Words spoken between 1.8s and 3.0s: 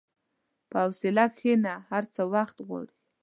هر څه وخت غواړي.